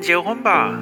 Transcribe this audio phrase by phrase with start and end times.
[0.00, 0.80] 结婚吧。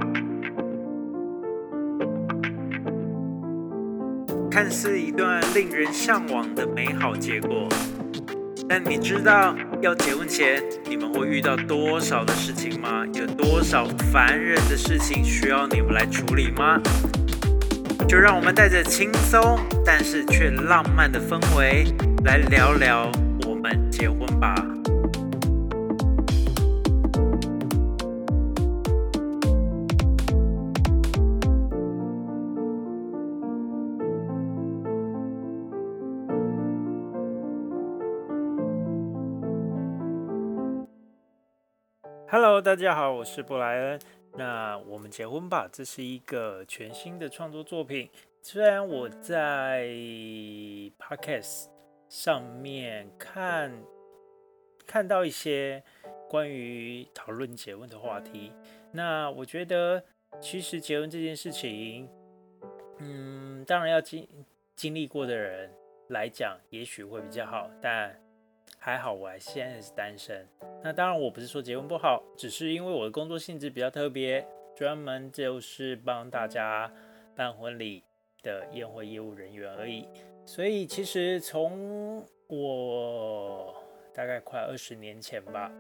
[4.50, 7.68] 看似一段令人向往的美好结果，
[8.68, 13.04] 但你知道要结婚前你们会遇到多少的事情吗？
[13.12, 16.80] 有多少烦人的事情需要你们来处理吗？
[18.08, 21.84] 就让我们带着轻松但是却浪漫的氛围
[22.24, 23.10] 来聊聊
[23.46, 24.54] 我们结婚吧。
[42.60, 44.00] 大家好，我是布莱恩。
[44.36, 48.10] 那我们结婚吧，这是一个全新的创作作品。
[48.42, 49.86] 虽然我在
[50.98, 51.66] Podcast
[52.08, 53.72] 上面看
[54.84, 55.80] 看到一些
[56.28, 58.52] 关于讨论结婚的话题，
[58.90, 60.02] 那我觉得
[60.40, 62.08] 其实结婚这件事情，
[62.98, 64.28] 嗯，当然要经
[64.74, 65.70] 经历过的人
[66.08, 68.20] 来讲，也许会比较好，但。
[68.78, 70.46] 还好，我还现在是单身。
[70.82, 76.90] 那当然，我不是说结婚不好，只是因为我的工作性质比较特别，专门就是帮大家
[77.34, 78.04] 办婚礼
[78.42, 80.08] 的宴会业务人员而已。
[80.46, 83.74] 所以，其实从我
[84.14, 85.70] 大概快二十年前吧，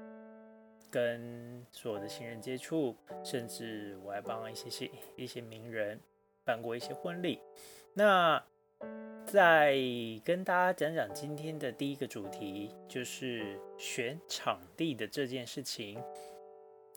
[0.90, 5.98] 跟所有的新人接触，甚至我还帮一些些一些名人
[6.44, 7.40] 办过一些婚礼。
[7.94, 8.42] 那
[9.26, 9.76] 再
[10.24, 16.02] 跟大家讲讲今天的第一个主题，就是选场地的这件事情。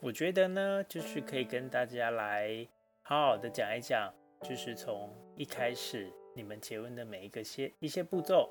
[0.01, 2.65] 我觉得呢，就是可以跟大家来
[3.01, 8.49] 好好的讲一讲，就是从一开始你们结婚的每一个些一些步骤，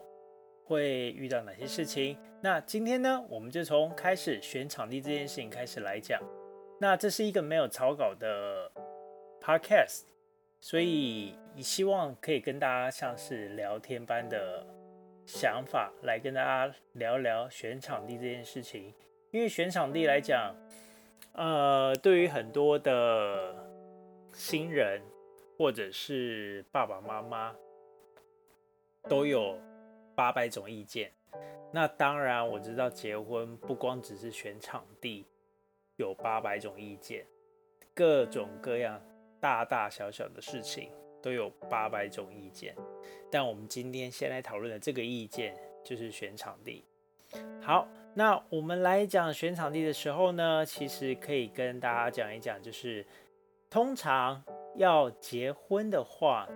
[0.64, 2.18] 会遇到哪些事情。
[2.42, 6.22] 那今天呢，我们就从开始选场地这件事情开始来讲。
[6.78, 8.70] 那这是一个没有草稿的
[9.40, 10.02] podcast。
[10.60, 14.66] 所以，希望可以跟大家像是聊天般的
[15.25, 18.93] 想法来跟大家聊聊选场地这件事情。
[19.31, 20.54] 因为选场地来讲，
[21.32, 23.54] 呃，对于很多的
[24.32, 25.00] 新人
[25.56, 27.56] 或者是爸爸妈妈，
[29.09, 29.59] 都有
[30.15, 31.10] 八百种意见。
[31.72, 35.26] 那当然，我知道结婚不光只是选场地，
[35.97, 37.25] 有八百种意见，
[37.94, 39.00] 各种各样。
[39.40, 40.90] 大大小小的事情
[41.22, 42.76] 都有八百种意见，
[43.30, 46.84] 但我们今天先来讨论的这个意见就是选场地。
[47.62, 53.06] 好，那我们来讲选场地的时候呢，其实可以跟大家讲一讲，就是
[53.68, 54.42] 通常
[54.76, 56.48] 要结婚的话，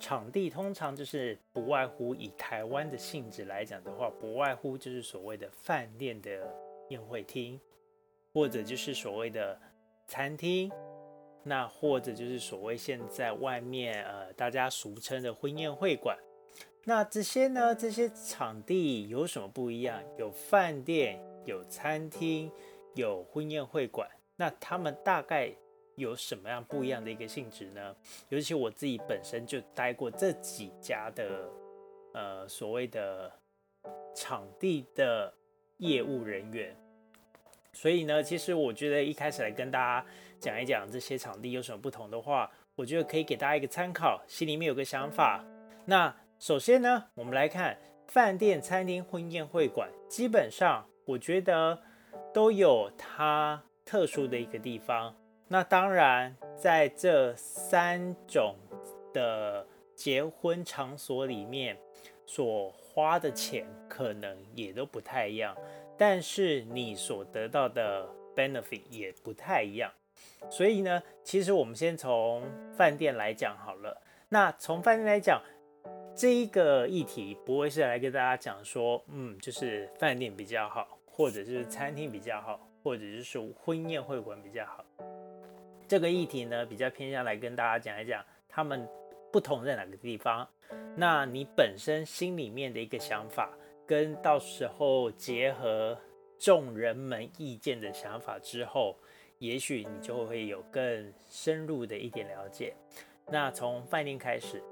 [0.00, 6.52] 场地通常就是不外乎以台湾的性质来讲的话，不外乎就是所谓的饭店的
[6.88, 7.60] 宴会厅，
[8.32, 9.58] 或者就是所谓的
[10.06, 10.70] 餐厅。
[11.42, 16.18] 那或者就是所谓现在外面呃大家俗称的婚宴会馆，
[16.84, 20.02] 那这些呢这些场地有什么不一样？
[20.18, 22.50] 有饭店，有餐厅，
[22.94, 25.50] 有婚宴会馆，那他们大概
[25.96, 27.96] 有什么样不一样的一个性质呢？
[28.28, 31.48] 尤其我自己本身就待过这几家的
[32.12, 33.32] 呃所谓的
[34.14, 35.32] 场地的
[35.78, 36.76] 业务人员。
[37.72, 40.06] 所以呢，其实我觉得一开始来跟大家
[40.38, 45.44] 讲一讲这些场地有什么不同的话，我觉得可以给大家一个参考，心里面有个想法。
[45.84, 51.80] 那首先呢，我们来看饭店、餐厅、婚宴会馆，基本上我觉得
[52.32, 55.14] 都有它特殊的一个地方。
[55.48, 58.54] 那当然，在这三种
[59.12, 61.76] 的结婚场所里面，
[62.24, 65.56] 所花的钱可能也都不太一样。
[66.00, 69.92] 但是你所得到的 benefit 也不太一样，
[70.48, 72.42] 所以呢，其实我们先从
[72.74, 74.00] 饭店来讲好了。
[74.30, 75.42] 那从饭店来讲，
[76.16, 84.82] 这一个议题不会是来跟大家讲说，嗯，就是饭店比较好，或者是餐厅比较好，或者是说婚宴会馆比较好。
[85.86, 88.88] 这个议题呢，比较偏向来跟大家讲一讲，他们
[89.30, 90.48] 不同在哪个地方。
[90.96, 93.50] 那你本身心里面的一个想法。
[93.90, 95.98] 跟到时候结合
[96.38, 98.96] 众人们意见的想法之后，
[99.40, 102.72] 也许你就会有更深入的一点了解。
[103.26, 104.62] 那从饭店开始，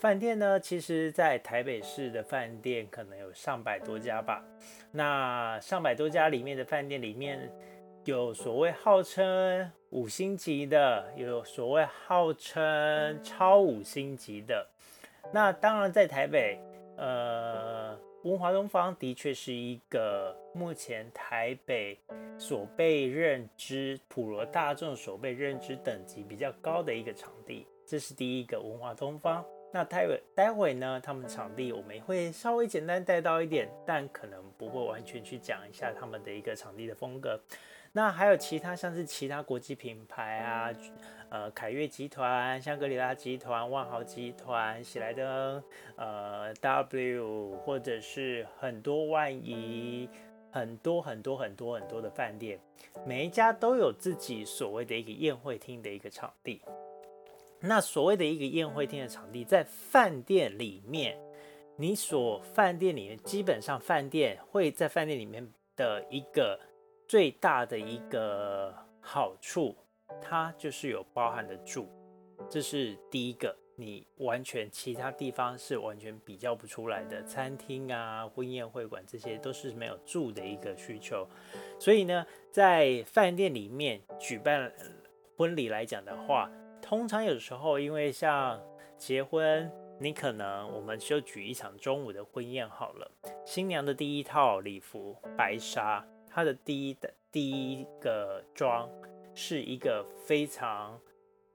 [0.00, 4.42] 饭店呢，其实在台北市的饭店可能有上百多家吧。
[4.90, 7.52] 那上百多家里面的饭店里面，
[8.06, 14.66] 有所谓号称五星级的，有所谓号称超五星级的。
[15.30, 16.58] 那当然在台北，
[16.96, 18.00] 呃。
[18.24, 21.98] 文华东方的确是一个目前台北
[22.38, 29.44] 所被认知、普罗大众所被认知等级比较高的一个场地，这是第一个文华东方。
[29.72, 37.40] 那待会待会呢，他们场地我们会稍微简单带到一点，但可能不会完全去讲一下他们的一个场地的风格。
[37.94, 40.70] 那还有其他像是其他国际品牌啊，
[41.28, 45.62] 呃，凯悦集团、香格里拉集团、万豪集团、喜来登、
[45.96, 50.08] 呃，W，或者是很多万怡，
[50.50, 52.58] 很多很多很多很多的饭店，
[53.06, 56.62] 每一家都有自己所谓的一个宴会厅的一个场地。
[57.62, 61.18] 那所谓的一个宴会厅的场地，在饭店里面，
[61.76, 66.58] 你所饭店里面基本上饭店会在饭店里面的一个。
[67.08, 69.76] 最大的一个好处，
[70.18, 71.86] 它就是有包含的住，
[72.48, 77.22] 这是第一个，你完全其他地方是完全比较不出来的。
[77.24, 81.28] 餐厅啊、婚宴会馆这些都是没有住的一个需求，
[81.78, 84.72] 所以呢，在饭店里面举办
[85.36, 86.50] 婚礼来讲的话，
[86.92, 88.62] 通常有时候因为像
[88.98, 93.10] 结婚，你可能我们就举一场中午的婚宴好了，
[93.46, 96.06] 新娘的第一套礼服白纱。
[96.28, 98.90] 她的第一的第一个妆
[99.34, 101.00] 是一个非常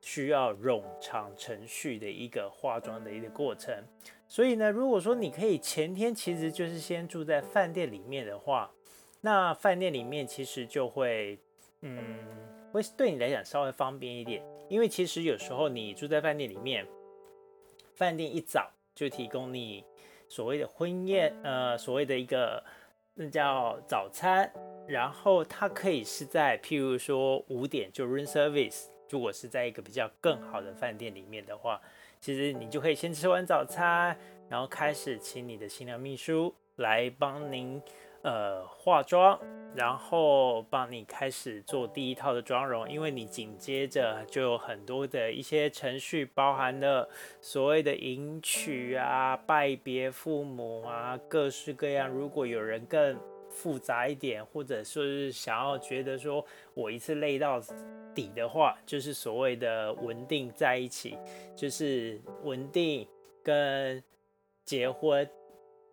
[0.02, 3.84] 需要冗长程序的一个化妆的一个过程，
[4.28, 8.72] 所以呢，如果说你可以前天其实就是先住在饭店里面的话，
[9.22, 11.38] 那饭店里面其实就会，
[11.82, 12.26] 嗯，
[12.78, 16.88] 会对你来讲稍微方便一点，因为其实有时候你住在饭店里面，
[17.96, 19.84] 饭店一早就提供你
[20.30, 22.64] 所谓的婚宴，呃，所谓的一个。
[23.20, 24.48] 那叫早餐，
[24.88, 31.82] 然后它可以是在譬如说五点就 room service，如果是在一个比较更好的饭店里面的话，
[32.22, 34.16] 其实你就可以先吃完早餐，
[34.48, 37.82] 然后开始请你的新娘秘书来帮您。
[38.28, 39.40] 呃，化妆，
[39.74, 47.08] 然后帮你开始做第一套的妆容，因为你紧接着就有很多的一些程序，包含了
[47.40, 52.10] 所谓的迎娶啊、拜别父母啊，各式各样。
[52.10, 53.18] 如果有人更
[53.50, 57.62] 复杂一点，或者说是想要觉得说我一次累到
[58.14, 61.18] 底的话，就是所谓的稳定在一起，
[61.56, 63.08] 就是稳定
[63.42, 64.04] 跟
[64.66, 65.26] 结婚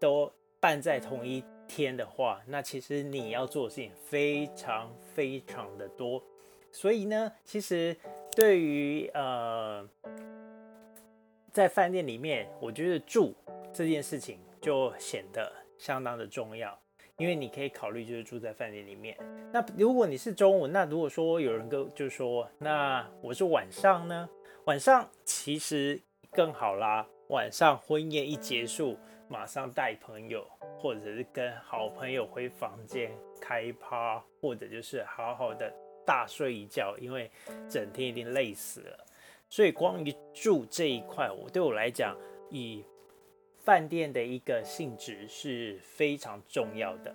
[0.01, 0.29] 都
[0.59, 1.45] 办在同一。
[1.67, 6.23] 天的话，那其实你要做的事情非常非常的多，
[6.71, 7.97] 所以呢，其实
[8.37, 9.89] 对于呃
[11.53, 13.35] 在饭店里面，我觉得住
[13.73, 16.79] 这件事情就显得相当的重要，
[17.17, 19.17] 因为你可以考虑就是住在饭店里面。
[19.53, 24.29] 那如果你是中午，那如果说有人跟就说，那我是晚上呢？
[24.65, 26.01] 晚上其实
[26.33, 28.97] 更好啦，晚上婚宴一结束。
[29.29, 30.47] 马上带朋友，
[30.79, 33.11] 或者是跟好朋友回房间
[33.41, 35.73] 开趴，或者就是好好的
[36.05, 37.31] 大睡一觉，因为
[37.69, 39.07] 整天一定累死了。
[39.49, 42.17] 所以光于住这一块，我对我来讲，
[42.51, 42.85] 以
[43.65, 47.15] 饭店的一个性质是非常重要的。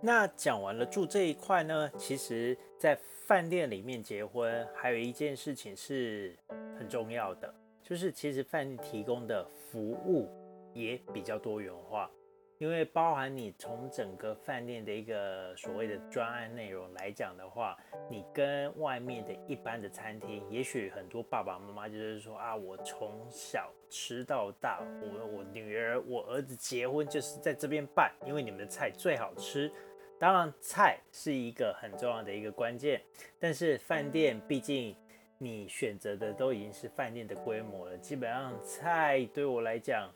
[0.00, 2.96] 那讲完了住这一块呢，其实在
[3.26, 6.38] 饭店里面结婚，还有一件事情是
[6.78, 7.52] 很重要的。
[7.88, 10.28] 就是其实饭店提供的服务
[10.74, 12.10] 也比较多元化，
[12.58, 17.74] 因为包含你从整个饭店的一个所谓的专案内容来讲的话，
[18.10, 29.72] 你跟外面的一般的餐厅，也许很多爸爸妈妈就是说啊，我从小吃到大，我我女儿我儿子结婚就是在这边办，因为你们的菜最好吃。
[30.18, 33.00] 当然菜是一个很重要的一个关键，
[33.38, 34.94] 但是饭店毕竟。
[35.38, 40.12] 你选择的都已经是饭店的规模了，基本上菜对我来讲，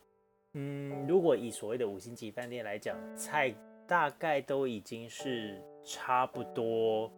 [0.55, 3.55] 嗯，如果以所谓的五星级饭店来讲，菜
[3.87, 7.13] 大概都已经是差不多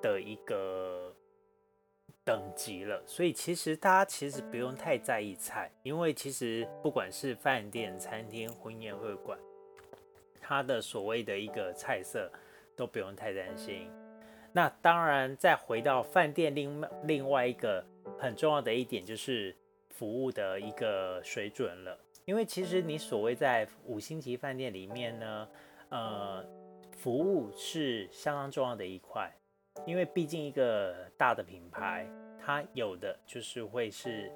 [0.00, 1.12] 的一个
[2.24, 3.02] 等级了。
[3.04, 9.38] 所以其实大家其实不用太在意菜，因为其实不管是饭店、餐厅、婚宴会馆，
[10.40, 12.30] 它的所谓的一个菜色
[12.76, 13.90] 都不用太担心。
[14.52, 17.84] 那当然，再回到饭店，另另外一个
[18.18, 19.56] 很重要的一点就是
[19.90, 21.96] 服务的一个水准了。
[22.24, 25.48] 因为其实你所谓在五星级饭店里面呢，
[25.90, 26.44] 呃，
[26.96, 29.32] 服务是相当重要的一块。
[29.86, 32.08] 因为毕竟一个大的品牌，
[32.44, 34.32] 它有的就是会是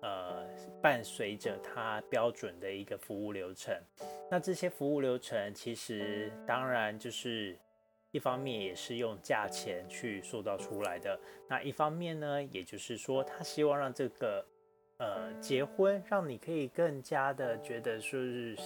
[0.00, 0.46] 呃
[0.80, 3.78] 伴随着它标准的一个服务流程。
[4.30, 7.58] 那这些服务流程其实当然就是。
[8.12, 14.44] 一方面也是用价钱去塑造出来的，那一方面呢，也就是说他希望让这个
[14.98, 18.56] 呃结婚，让你可以更加的觉得说是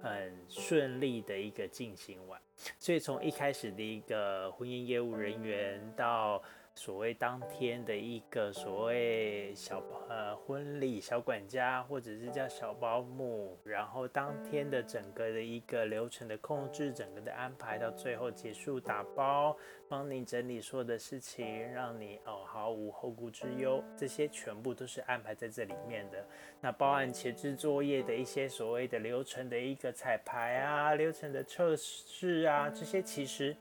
[0.00, 2.40] 很顺利的一个进行完。
[2.78, 6.40] 所以从一开始的一个婚姻业务人员到
[6.76, 19.56] 所谓当天的一个所谓小呃婚礼小管家，或者是叫小保姆，然后当天的整个的一个流程的控制，整个的安排到最后结束打包，
[19.88, 26.26] 帮你整理所有的事情，让你哦毫无后顾之忧，这些全部都是安排在这里面的。
[26.60, 33.56] 那包含前置作业的一些所谓的流程的一个彩排啊，流程的测试啊，这些其实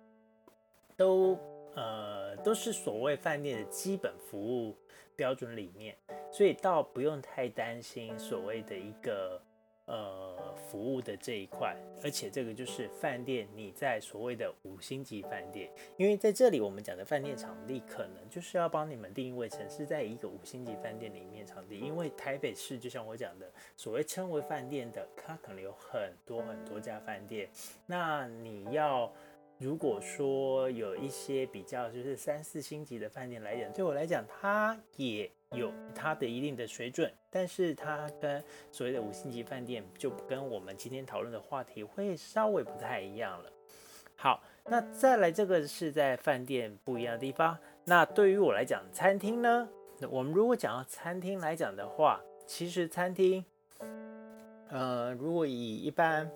[0.97, 1.37] 都。
[1.75, 4.77] 呃，都是所谓饭店的基本服务
[5.15, 5.95] 标准里面，
[6.31, 9.41] 所以倒不用太担心所谓的一个
[9.85, 27.49] 呃服务的这一块，而且这个就是饭店你在所谓的五星级饭店，因为在这里我们讲的饭店场地可能就是要帮你们定位成是在一个五星级饭店里面场地，因为台北市就像我讲的，所谓称为饭店的，它可能有很多很多家饭店，
[27.87, 29.11] 那你要。
[29.63, 38.43] 如果说有一些比较就是三四星级的饭店来讲，对我来讲，它也有它的一定的水准，但是它跟
[38.73, 43.49] 所谓的五星级饭店就跟我们今天讨论的话题会稍微不太一样了。
[44.17, 47.57] 好，那再来这个是在饭店不一样的地方。
[47.85, 49.69] 那对于我来讲，餐厅呢，
[50.09, 53.45] 我们如果讲到餐厅来讲的话，其实餐厅，
[54.67, 56.29] 呃，如果以一般。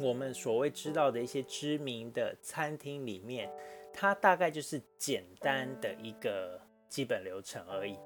[0.00, 3.50] 我们所谓知道的一些知名的餐厅里面，
[3.92, 7.98] 它大概就是简单的一个基本流程而已。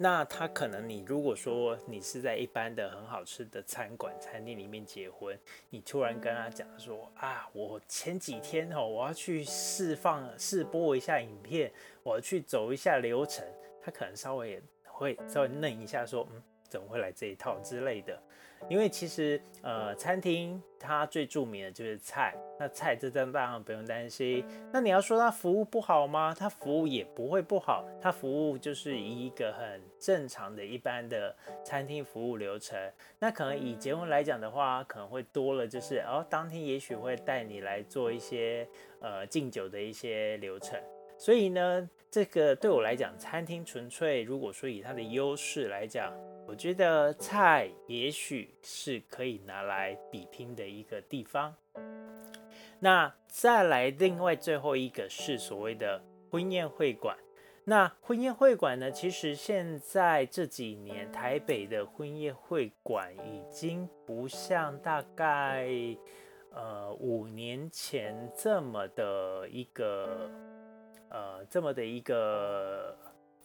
[0.00, 5.36] 那他可能你如果说你是在一般的很好吃的餐馆、餐厅里面结婚，
[5.70, 11.72] 你突然跟他讲说啊，我前几天哦，我要去释放试播一下影片，
[12.04, 13.44] 我要去走一下流程，
[13.82, 18.22] 他可能稍微会稍微愣一下，说嗯，怎么会来这一套之类的。
[18.68, 24.44] 因为其实，呃，餐厅它最著名的就是菜，那菜这当然不用担心。
[24.72, 26.34] 那你要说它服务不好吗？
[26.38, 31.34] 它服务也不会不好，它服务就是以一个很正常的一般的
[31.64, 32.78] 餐厅服务流程。
[33.18, 38.68] 那可能以结婚来讲的话，可能会多了，就是哦，当天也许会带你来做一些
[39.00, 40.78] 呃敬酒的一些流程。
[41.16, 46.12] 所以呢，这个对我来讲，餐厅纯粹如果说以它的优势来讲。
[46.48, 51.54] 我觉得菜也许是可以拿来比拼的一个地方。
[52.80, 57.18] 那再来，另外最后一个是所谓的婚宴会馆。
[57.64, 65.68] 那婚宴会馆呢，其实现在这几年台北的婚宴会馆已经不像大概
[66.50, 70.30] 呃五年前这么的一个
[71.10, 72.96] 呃这么的一个。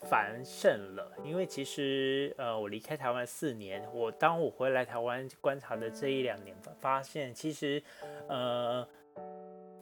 [0.04, 7.82] 繁盛了，因为其实呃，我离开台湾四年，我当我回来台湾观察的这一两年，发现其实
[8.28, 8.86] 呃，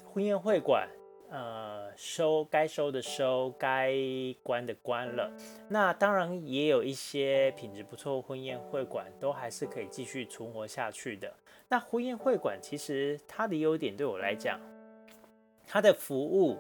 [0.05, 0.87] 婚宴会馆
[1.29, 3.93] 呃收该收的收，该
[4.43, 5.31] 关的关了。
[5.67, 11.33] 那当然也有一些品质不错婚宴会馆，都还是可以继续存活下去的。
[11.67, 14.59] 那婚宴会馆其实它的优点对我来讲，
[15.65, 16.57] 它的服务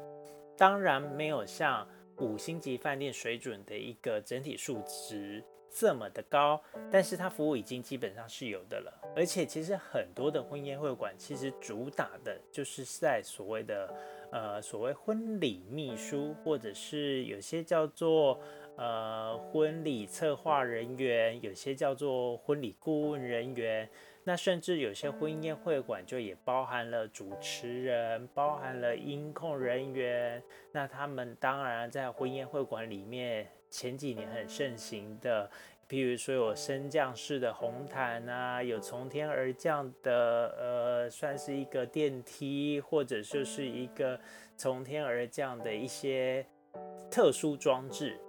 [0.57, 1.87] 当然没有像。
[2.21, 6.61] 五星级饭店水准的一个整体数值这么的高，
[6.91, 8.93] 但是它服务已经基本上是有的了。
[9.15, 13.93] 而且其实很多的婚宴会馆其实主打的就是在所谓的
[14.31, 18.39] 呃所谓婚礼秘书，或者是有些叫做
[18.77, 23.89] 呃婚礼策划人员，有些叫做婚礼顾问人员。
[24.23, 30.41] 那甚至有些婚宴会馆就也包含了主持人，包含了音控人员。
[30.71, 35.49] 那他们当然在婚宴会馆里面，前几年很盛行的，
[35.87, 44.19] 比如说有升降式的红毯啊，有从天而降的，呃，算是一个电梯，或者就是一个
[44.55, 46.45] 从天而降的一些
[47.09, 48.19] 特殊装置。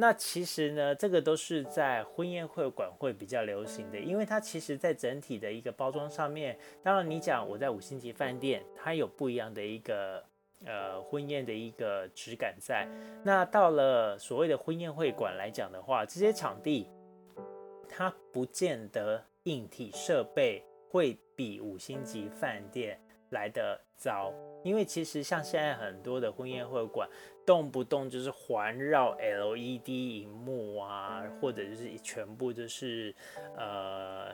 [0.00, 10.24] 那其实呢，这个都是在婚宴会馆会比较流行的，因为它其实在整体的一个包装上面，当然你讲我在五星级饭店，它有不一样的一个
[10.64, 12.88] 呃婚宴的一个质感在。
[13.22, 16.88] 那到了所谓的婚宴会馆来讲的话，这些场地
[17.86, 22.98] 它不见得硬体设备会比五星级饭店
[23.30, 24.32] 来的早，
[24.62, 27.08] 因为其实像现在很多的婚宴会馆。
[27.46, 33.12] 动不动就是环绕 LED 荧幕啊，或者就是全部就是
[33.56, 34.32] 呃，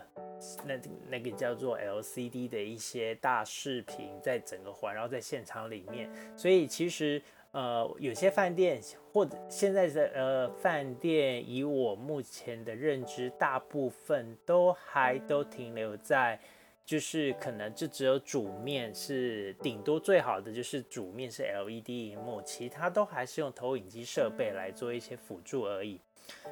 [0.66, 6.10] 那那个叫做 LCD 的一些大视频，在整个环绕在现场里面。
[6.36, 7.22] 所以其实
[7.52, 8.82] 呃，有些饭店
[9.14, 16.38] 或者现在的呃饭店，以我目前的认知，大部分都还都停留在，
[16.86, 26.00] 就是可能就只有主面是顶多最好的，就是主面是 LED 荧幕，其他都还是用投影机设备来做一些辅助而已。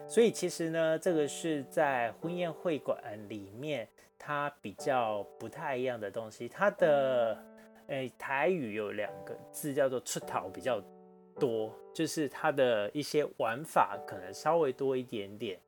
[0.07, 3.89] 所以其实呢，这个是在婚宴会馆里面，
[4.19, 6.49] 它比较不太一样的东西。
[6.49, 7.43] 它的
[7.87, 10.83] 诶台语有两个字叫做“出逃”比较。
[11.37, 15.59] 多就是它的一些玩法可能稍微多一点点。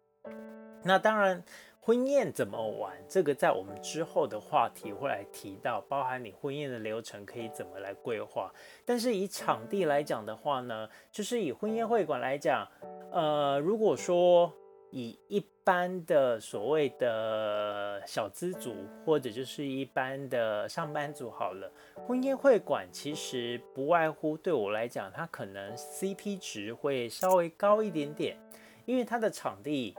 [0.85, 1.42] 那当然，
[1.87, 8.52] 婚宴怎么玩，这个在我们之后的话题会来提到，包含你婚宴的流程可以怎么来规划。
[8.85, 12.66] 但是以场地来讲的话呢，就是以婚宴会馆来讲，
[13.12, 14.52] 呃，如果说。
[14.93, 18.75] 以一般的所谓的小资族，
[19.05, 21.71] 或者就是一般的上班族好了，
[22.07, 28.38] 婚宴会馆其实不外乎对我来讲，它可能 CP 值会稍微高一点点，
[28.87, 29.95] 因为它的场地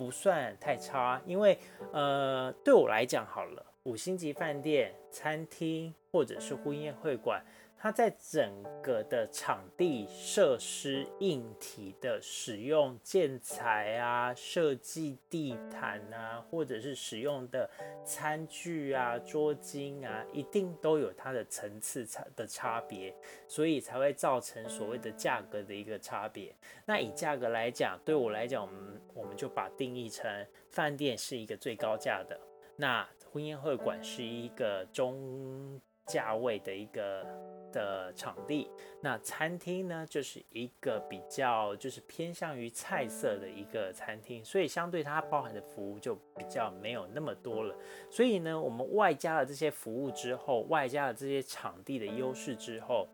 [0.00, 1.20] 不算太差。
[1.26, 1.58] 因为
[1.92, 7.44] 呃，对我来讲好了，五星级饭店、餐厅或者是婚宴会馆。
[7.82, 17.70] 它在整个的场地设施硬体的使用建材啊、设计地毯啊，或者是使用的
[18.04, 23.14] 餐具啊、桌巾啊，一定都有它的层次差的差别，
[23.48, 26.54] 所以才会造成所谓的价格的一个差别。
[26.84, 30.30] 那以价格来讲，对我来讲，我们我们就把定义成
[30.68, 32.38] 饭店是一个最高价的，
[32.76, 37.24] 那婚宴会馆是一个中价位的一个。
[37.72, 38.68] 的场地，
[39.00, 47.72] 那餐厅呢，就是一个比较就是偏向于菜色的一个餐厅，所以相对它包含的服务就比较没有那么多了。
[48.10, 53.06] 所以呢，我们外加了这些服务之后，外加了这些场地的优势之后，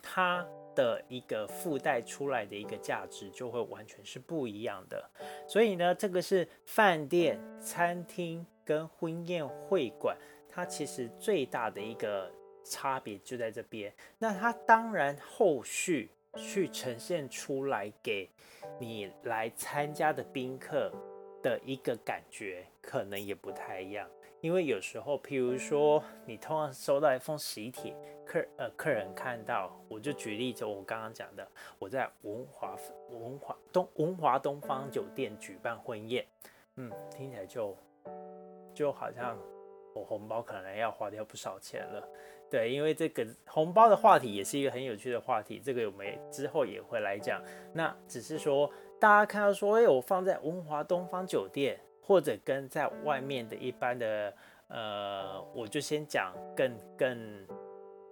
[0.00, 0.42] 它
[0.74, 5.10] 的一个附带出来的一个价值就会完全是不一样的。
[5.46, 10.16] 所以呢，这个是饭店、餐厅跟婚宴会馆，
[10.58, 12.28] 它其实最大的一个。
[12.70, 18.28] 差别就在这边，那它当然后续去呈现出来给
[18.78, 20.92] 你来参加的宾客
[21.42, 24.06] 的一个感觉，可能也不太一样。
[24.42, 32.76] 因为有时候，譬如说你通常收到一封喜帖，客呃客人看到，我就举例子，我刚刚讲的，我在文华
[33.08, 36.26] 文华东文华东方酒店举办婚宴，
[36.76, 37.74] 嗯，听起来就
[38.74, 39.38] 就好像
[39.98, 42.08] 我红包可能要花掉不少钱了。
[42.50, 47.42] 对，因为这个红包的话题也是一个很有趣的话题，这个我们之后也会来讲。
[47.74, 54.32] 那只是说，大家看到说，哎，我放在文华东方酒店，或者跟在外面的一般的，
[54.68, 57.46] 呃，我就先讲更更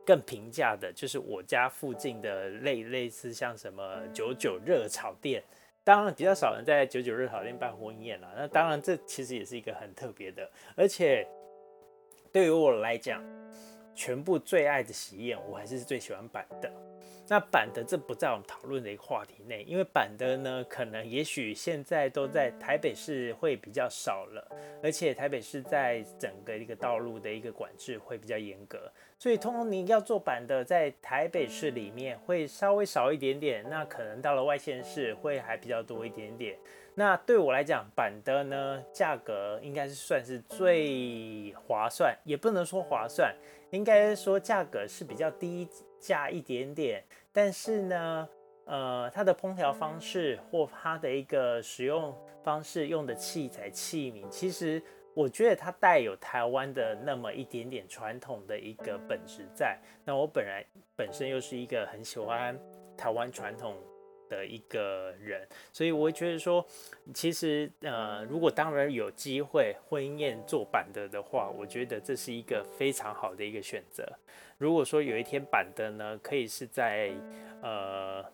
[0.04, 5.42] 更平价的，就是我家附近的类类似像什么九九热炒店，
[5.82, 8.30] 当然比较少人在九九热炒店办婚宴了。
[8.36, 10.46] 那当然，这其实也是一个很特别的，
[10.76, 11.26] 而且
[12.36, 13.24] 对于我来讲。
[13.94, 16.70] 全部最爱的喜宴，我还是最喜欢板的。
[17.26, 24.46] 那板的这不在我们讨论的一个话题内，因为板的呢，可能也许现在都在台北市会比较少了，
[24.82, 36.58] 而且台北市在整个一个道路的一个管制会比较严格，所以通常你要做板的，在台北市里面会稍微少一点点，那可能到了外县市会还比较多一点点。
[36.98, 43.36] 那对我来讲，板的呢，价格应该是算是最划算，也不能说划算。
[43.68, 45.68] 应该说价格是比较低
[46.00, 47.04] 价一点点，
[47.34, 48.26] 但是呢，
[48.64, 54.82] 呃，它的烹调方式或它的一个使用方式用的器材器皿，其实
[55.12, 59.78] 我觉得它带有台湾的那么一点点传统的一个本质在。
[60.02, 60.64] 那我本来
[60.96, 62.58] 本身又是一个很喜欢
[62.96, 63.76] 台湾传统。
[64.28, 66.64] 的一个人，所以我会觉得说，
[67.14, 74.06] 其实呃，如果当然有机会婚宴做板的的话，我觉得这是一个非常好的一个选择。
[74.58, 77.10] 如果说有一天板的呢，可以是在
[77.62, 78.24] 呃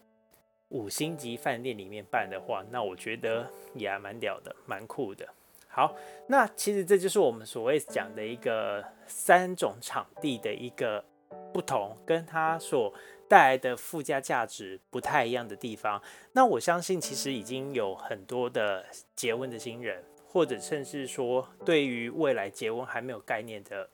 [0.69, 5.27] 五星级饭店里面办的话，那我觉得也还蛮屌的，蛮酷的。
[5.69, 11.05] 好，那其实这就是我们所谓讲的一个三种场地的一个
[11.53, 12.93] 不同，跟它所。
[13.33, 18.85] 带来的附加价值不太一样的地方，那我相信其实已经有很多的
[19.17, 23.89] 结婚的新人，或者甚至说对于未来结婚还没有概念的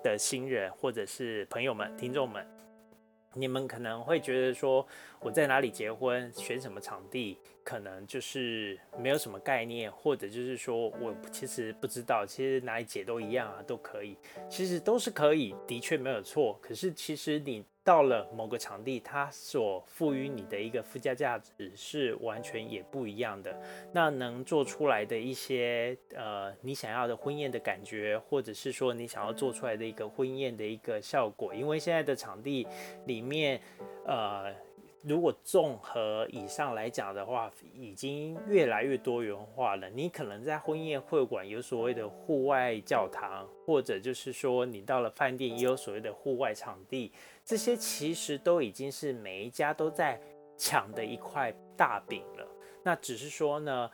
[0.00, 2.46] 的新人，或者是朋友们、听众们，
[3.32, 4.86] 你们可能会觉得说
[5.18, 14.16] 我在哪里结婚，选什么场地，可能就是没有什么概念，或者就是说我其实不知道，其实哪里解都一样啊，都可以，
[14.48, 16.58] 其实都是可以，的确没有错。
[16.60, 23.58] 可是其实你到了某个场地，它所赋予你的一个附加价值是完全也不一样的。
[23.92, 32.66] 那能做出来的一些呃你想要的婚宴的感觉，或者是说你想要做出来的一个婚宴的一个效果，因为现在的场地
[33.06, 33.60] 里面
[34.04, 34.54] 呃。
[35.06, 39.88] 如果综合以上来讲的话，已经越来越多元化了。
[39.90, 47.12] 你可能在婚宴会馆有所谓的户外教堂，或者就是说你到了饭店也有所谓的户外场地，
[47.44, 50.18] 这些其实都已经是每一家都在
[50.56, 52.48] 抢的一块大饼了。
[52.82, 53.90] 那只是说呢。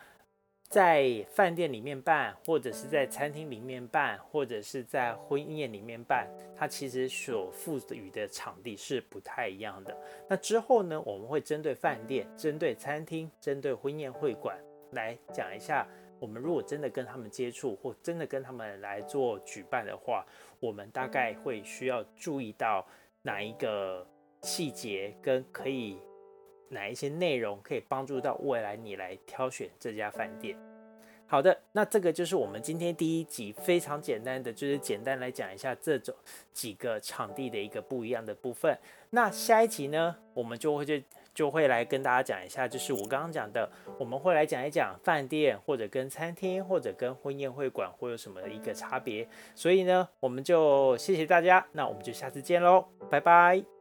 [0.71, 9.93] 在饭店里面办，或者是在餐厅里面办，或者是在婚宴里面办，它其实所赋予的场地是不太一样的。
[10.29, 14.57] 那之后呢，我们会针对饭店、针对餐厅、针对婚宴会馆
[14.91, 15.85] 来讲一下，
[16.21, 20.25] 我们如果真的跟他们接触，或真的跟他们来做举办的话，
[20.61, 22.87] 我们大概会需要注意到
[23.23, 24.07] 哪一个
[24.41, 25.99] 细节跟可以。
[26.71, 30.57] 哪一些内容可以帮助到未来你来挑选这家饭店？
[31.27, 36.13] 好的，那这个就是我们今天第一集非常简单的，就是简单来讲一下这种
[36.51, 38.77] 几个场地的一个不一样的部分。
[39.11, 40.95] 那下一集呢，我们就会就
[41.33, 49.25] 就会来跟大家讲一下，就是我刚刚讲的，我们会来讲一讲饭店或者跟餐厅或者跟婚宴会馆会有什么一个差别。
[49.55, 53.80] 所以呢，我们就谢谢大家，那我们就下次见喽，拜拜。